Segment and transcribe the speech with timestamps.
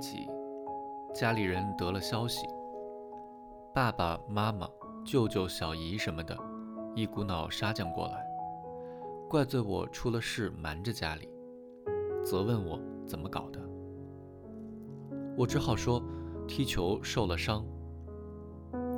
[0.00, 0.26] 未几，
[1.14, 2.46] 家里人得了消息，
[3.74, 4.66] 爸爸妈妈、
[5.04, 6.34] 舅舅、小姨什么的，
[6.94, 8.24] 一股脑杀将过来，
[9.28, 11.28] 怪罪我出了事瞒着家里，
[12.24, 13.60] 责问我怎么搞的。
[15.36, 16.02] 我只好说
[16.48, 17.62] 踢球受了伤。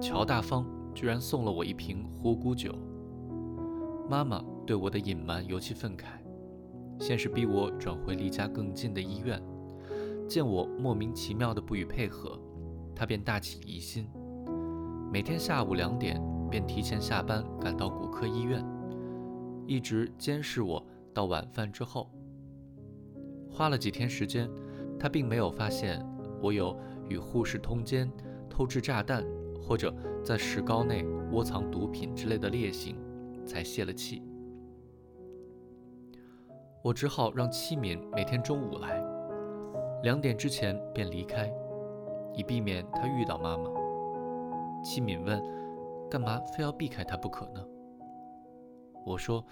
[0.01, 0.65] 乔大方
[0.95, 2.73] 居然送了我一瓶虎骨酒。
[4.09, 6.05] 妈妈对我的隐瞒尤其愤慨，
[7.01, 9.43] 先是逼我转回离家更近的医院。
[10.29, 12.39] 见我莫名其妙的不予配合，
[12.95, 14.09] 他便大起疑心，
[15.13, 18.65] 每天下午两点便提前下班赶到骨科医院，
[19.67, 22.11] 一直监视我到晚饭之后。
[23.51, 24.51] 花了几天时间，
[24.99, 26.03] 他并没有发现
[26.41, 26.75] 我有
[27.09, 28.11] 与护士通奸、
[28.49, 29.23] 偷制炸弹
[29.63, 32.97] 或者在石膏内窝藏毒品之类的劣行，
[33.45, 34.23] 才泄了气。
[36.83, 39.12] 我只好让七敏每天中午来。
[40.03, 41.49] 两点之前便离开，
[42.35, 43.71] 以避免他遇到妈妈。
[44.83, 45.41] 齐敏问
[46.11, 47.65] ：“干嘛非要避开他不可呢？”
[49.07, 49.45] 我说：“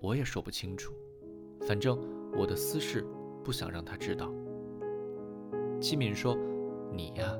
[0.00, 0.94] 我也说不清楚，
[1.66, 1.98] 反正
[2.38, 3.06] 我的私事
[3.44, 4.32] 不想让他知道。”
[5.78, 6.34] 齐敏说
[6.90, 7.38] ：“你呀，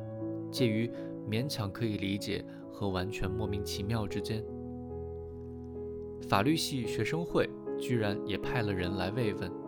[0.51, 0.91] 介于
[1.27, 4.45] 勉强可以理解和完全莫名其妙之间。”
[6.29, 7.49] 法律系学生会
[7.81, 9.62] 居然也派了人来慰问。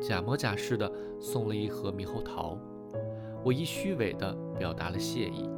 [0.00, 2.58] 假模假式的送了一盒猕猴桃，
[3.44, 5.48] 我以虚伪的表达了谢意。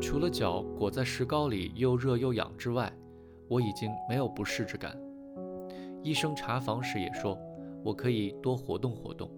[0.00, 2.92] 除了脚裹在石膏里又热又痒之外，
[3.48, 4.94] 我已经没有不适之感。
[6.02, 7.38] 医生查房时也说，
[7.82, 9.30] 我可以多活动活动，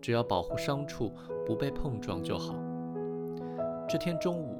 [0.00, 1.10] 只要保护伤处
[1.46, 2.54] 不被碰撞就好。
[3.88, 4.58] 这天中午，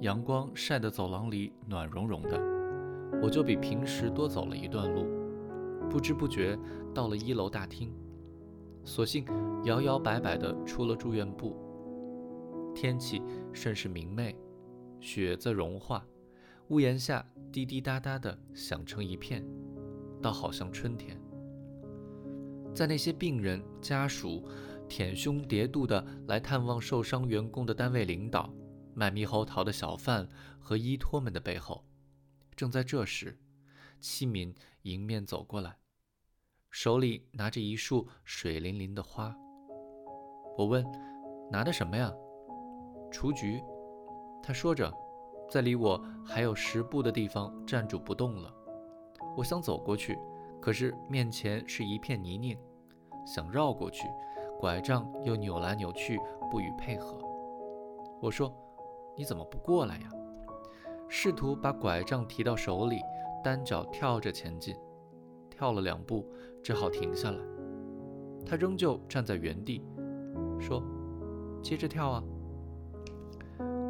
[0.00, 2.40] 阳光晒得走廊里暖融融的，
[3.20, 5.19] 我就比平时多走了一段路。
[5.88, 6.58] 不知不觉
[6.94, 7.92] 到了一楼大厅，
[8.84, 9.24] 索性
[9.64, 11.56] 摇摇摆摆地出了住院部。
[12.74, 14.36] 天气甚是明媚，
[15.00, 16.06] 雪在融化，
[16.68, 19.44] 屋檐下滴滴答答地响成一片，
[20.22, 21.20] 倒好像春天。
[22.72, 24.44] 在那些病人家属
[24.88, 28.52] 舔胸叠肚地来探望受伤员工的单位领导、
[28.94, 30.28] 卖猕猴桃的小贩
[30.60, 31.84] 和医托们的背后，
[32.54, 33.36] 正在这时，
[34.00, 35.76] 七敏迎面走过来。
[36.70, 39.34] 手里拿着一束水灵灵的花，
[40.56, 40.84] 我问
[41.50, 42.12] ：“拿的什么呀？”
[43.10, 43.60] 雏菊。
[44.42, 44.92] 他说着，
[45.50, 48.54] 在离我还有十步的地方站住不动了。
[49.36, 50.18] 我想走过去，
[50.60, 52.56] 可是面前是一片泥泞，
[53.26, 54.06] 想绕过去，
[54.58, 56.18] 拐杖又扭来扭去，
[56.50, 57.18] 不予配合。
[58.22, 58.52] 我说
[59.16, 60.10] ：“你怎么不过来呀？”
[61.08, 63.00] 试图把拐杖提到手里，
[63.42, 64.74] 单脚跳着前进。
[65.50, 66.24] 跳了两步，
[66.62, 67.38] 只好停下来。
[68.46, 69.84] 他仍旧站在原地，
[70.58, 70.82] 说
[71.62, 72.24] ：“接着跳啊！”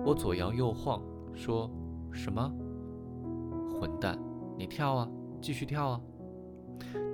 [0.04, 1.00] 我左摇右晃，
[1.32, 1.70] 说
[2.10, 2.52] ：“什么？
[3.78, 4.18] 混蛋！
[4.58, 5.08] 你跳啊，
[5.40, 6.00] 继续跳啊！”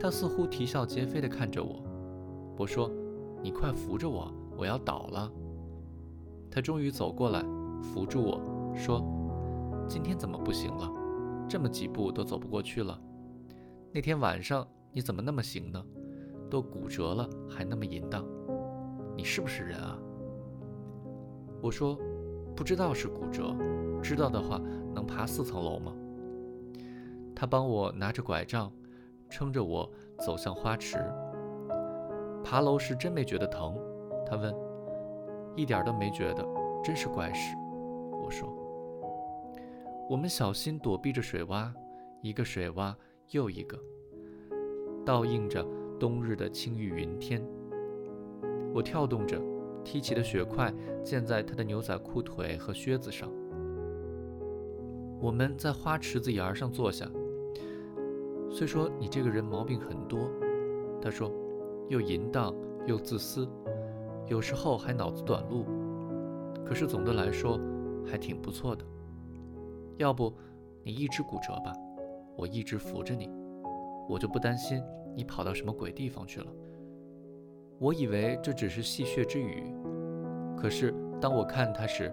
[0.00, 1.82] 他似乎啼笑皆非地看着我。
[2.56, 2.90] 我说
[3.42, 5.30] ：“你快扶着我，我要倒了。”
[6.50, 7.44] 他终于走过来，
[7.82, 8.40] 扶住我
[8.74, 9.04] 说
[9.86, 10.90] ：“今天怎么不行了？
[11.48, 13.00] 这么几步都走不过去了。”
[13.92, 15.82] 那天晚上你怎么那么行呢？
[16.50, 18.24] 都骨折了还那么淫荡，
[19.16, 19.98] 你是不是人啊？
[21.60, 21.98] 我说
[22.54, 23.56] 不知道是骨折，
[24.02, 24.60] 知道的话
[24.94, 25.92] 能爬四层楼吗？
[27.34, 28.70] 他帮我拿着拐杖，
[29.28, 29.90] 撑着我
[30.24, 30.98] 走向花池。
[32.44, 33.76] 爬楼时真没觉得疼？
[34.24, 34.54] 他问。
[35.56, 36.46] 一点都没觉得，
[36.84, 37.56] 真是怪事。
[38.22, 38.55] 我说。
[40.08, 41.72] 我们小心躲避着水洼，
[42.22, 42.94] 一个水洼。
[43.32, 43.76] 又一个，
[45.04, 45.66] 倒映着
[45.98, 47.44] 冬日的青玉云天。
[48.72, 49.36] 我跳动着，
[49.82, 50.72] 踢起的雪块
[51.02, 53.28] 溅在他的牛仔裤腿和靴子上。
[55.20, 57.10] 我们在花池子沿上坐下。
[58.48, 60.30] 虽说你这个人毛病很多，
[61.02, 61.28] 他说，
[61.88, 62.54] 又淫荡
[62.86, 63.48] 又自私，
[64.28, 65.66] 有时候还脑子短路，
[66.64, 67.58] 可是总的来说
[68.06, 68.84] 还挺不错的。
[69.98, 70.32] 要不
[70.82, 71.72] 你一直骨折吧？
[72.36, 73.30] 我一直扶着你，
[74.08, 74.82] 我就不担心
[75.14, 76.46] 你跑到什么鬼地方去了。
[77.78, 79.74] 我以为这只是戏谑之语，
[80.56, 82.12] 可是当我看他时，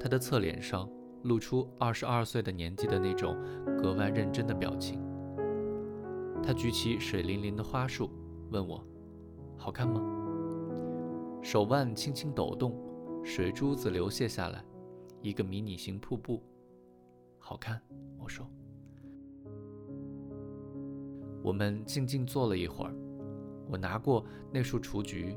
[0.00, 0.88] 他的侧脸上
[1.24, 3.36] 露出二十二岁的年纪的那种
[3.82, 5.00] 格外认真的表情。
[6.42, 8.10] 他举起水灵灵的花束，
[8.50, 8.82] 问我
[9.56, 10.00] ：“好看吗？”
[11.42, 12.74] 手腕轻轻抖动，
[13.22, 14.64] 水珠子流泻下来，
[15.20, 16.42] 一个迷你型瀑布。
[17.48, 17.80] 好看，
[18.18, 18.46] 我说。
[21.42, 22.94] 我们静静坐了一会儿，
[23.70, 24.22] 我拿过
[24.52, 25.34] 那束雏菊，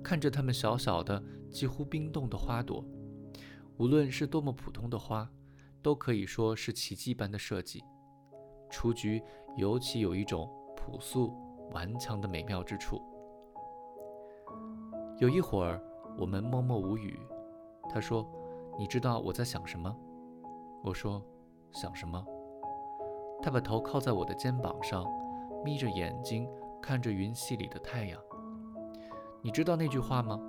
[0.00, 1.20] 看着它们小小的、
[1.50, 2.84] 几乎冰冻的花朵，
[3.76, 5.28] 无论是多么普通的花，
[5.82, 7.82] 都可以说是奇迹般的设计。
[8.70, 9.20] 雏菊
[9.56, 11.34] 尤其有一种朴素
[11.72, 13.02] 顽强的美妙之处。
[15.18, 15.82] 有一会儿，
[16.16, 17.18] 我们默默无语。
[17.90, 18.24] 他说
[18.78, 19.92] ：“你知道我在想什么？”
[20.84, 21.20] 我说
[21.72, 22.24] ：“想什么？”
[23.42, 25.04] 他把头靠在我的肩膀上，
[25.64, 26.48] 眯着眼睛
[26.82, 28.20] 看着云隙里的太阳。
[29.40, 30.40] 你知道那句话吗？“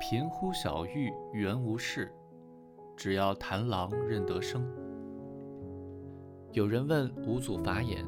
[0.00, 2.12] 贫乎小玉原无事，
[2.96, 4.66] 只要弹郎认得声。”
[6.50, 8.04] 有人问五祖法眼：“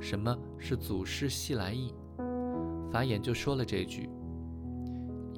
[0.00, 1.92] 什么是祖师西来意？”
[2.90, 4.08] 法眼就说了这句。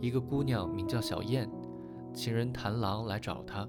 [0.02, 1.50] 一个姑娘名叫小燕，
[2.12, 3.66] 情人谭郎来找她。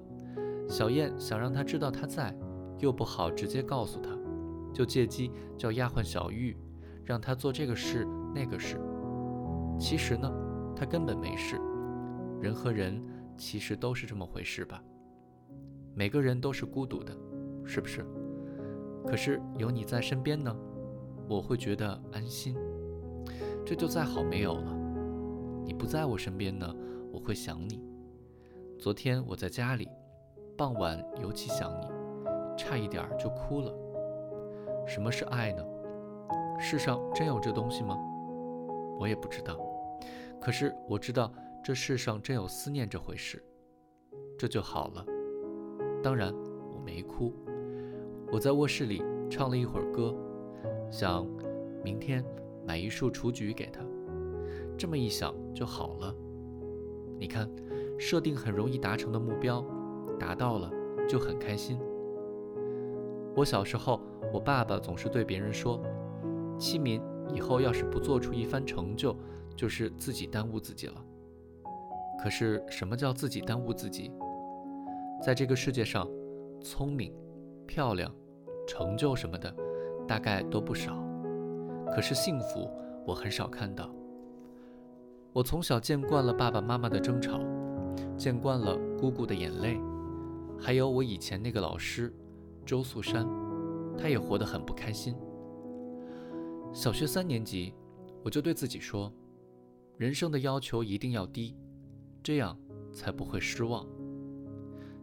[0.68, 2.36] 小燕想让他知道她在，
[2.80, 4.10] 又不好直接告诉他，
[4.74, 6.56] 就借机叫丫鬟小玉，
[7.04, 8.80] 让他做这个事那个事。
[9.80, 10.32] 其实呢，
[10.76, 11.60] 他根本没事。
[12.42, 13.04] 人和人
[13.36, 14.84] 其实都是这么回事吧？
[15.96, 17.12] 每个人都是孤独的，
[17.66, 18.06] 是不是？
[19.06, 20.56] 可是有你在身边呢，
[21.28, 22.56] 我会觉得安心。
[23.66, 24.74] 这就再好没有了。
[25.66, 26.74] 你不在我身边呢，
[27.12, 27.82] 我会想你。
[28.78, 29.90] 昨天我在家里，
[30.56, 31.88] 傍晚尤其想你，
[32.58, 33.74] 差一点就哭了。
[34.86, 35.64] 什么是爱呢？
[36.60, 37.96] 世上真有这东西吗？
[39.00, 39.56] 我也不知道。
[40.42, 41.32] 可是我知道
[41.64, 43.44] 这世上真有思念这回事，
[44.38, 45.06] 这就好了。
[46.02, 46.34] 当然
[46.74, 47.34] 我没哭，
[48.32, 50.16] 我在卧室里唱了一会儿歌，
[50.90, 51.28] 想
[51.84, 52.24] 明天
[52.66, 53.82] 买一束雏菊给他。
[54.78, 56.16] 这么一想就好了。
[57.20, 57.50] 你看，
[58.00, 59.66] 设定很容易达成的目标，
[60.20, 60.72] 达到了
[61.10, 61.80] 就很开心。
[63.38, 64.02] 我小时候，
[64.34, 65.80] 我爸爸总是对别人说
[66.58, 67.00] ：“七民
[67.32, 69.16] 以后要是不做出一番成就，
[69.56, 70.96] 就是自己耽误自己了。”
[72.20, 74.12] 可是，什么叫自己耽误自己？
[75.24, 76.10] 在这个世界上，
[76.64, 77.14] 聪明、
[77.68, 78.12] 漂亮、
[78.68, 79.56] 成就什么的，
[80.08, 80.98] 大概都不少。
[81.94, 82.68] 可是幸福，
[83.06, 83.88] 我很少看到。
[85.32, 87.40] 我从小见惯了爸爸妈妈的争吵，
[88.18, 89.80] 见惯了姑姑的眼泪，
[90.60, 92.12] 还有我以前那个老师
[92.68, 93.26] 周素山，
[93.98, 95.16] 他也活得很不开心。
[96.74, 97.74] 小学三年级，
[98.26, 99.10] 我就对自己说，
[99.96, 101.56] 人生的要求一定要低，
[102.22, 102.60] 这样
[102.92, 103.88] 才不会失望。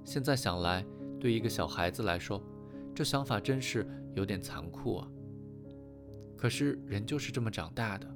[0.04, 0.84] 现在想来，
[1.18, 2.38] 对一个小孩子来说，
[2.94, 5.08] 这想法真是有点残酷啊。
[6.36, 8.06] 可是人就是这么长大的。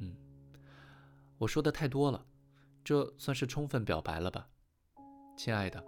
[0.00, 0.12] 嗯
[1.38, 2.26] 我说的太多了，
[2.82, 4.48] 这算是充分表白了吧，
[5.36, 5.80] 亲爱的。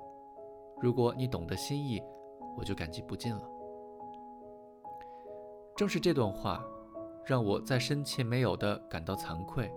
[0.80, 2.00] 如果你懂得心意，
[2.56, 3.42] 我就感激不尽了。
[5.76, 6.64] 正是这段话，
[7.24, 9.70] 让我在深切没有的感到惭愧，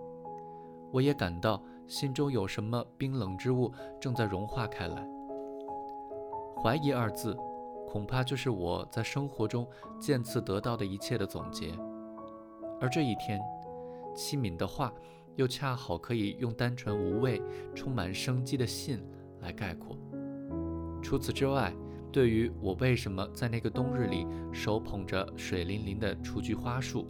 [0.91, 5.07] 我也感到心中有什么冰冷之物正在融化开来。
[6.61, 7.37] 怀疑二字，
[7.87, 9.67] 恐怕就是我在生活中
[9.99, 11.73] 渐次得到的一切的总结。
[12.79, 13.39] 而这一天，
[14.15, 14.93] 七敏的话。
[15.35, 17.41] 又恰好可以用单纯无味、
[17.73, 19.01] 充满生机的信
[19.39, 19.95] 来概括。
[21.01, 21.73] 除此之外，
[22.11, 27.07] 对于我为什么在那个冬日里手捧着水灵灵的雏菊花束，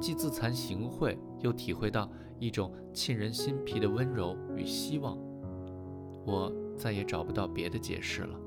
[0.00, 5.18] 既自惭形秽，又体会到一种沁人心脾的温柔与希望，
[6.24, 8.38] 我再也找不到别的解释了。